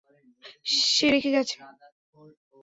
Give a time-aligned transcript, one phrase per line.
[0.91, 1.55] সে রেখে গেছে?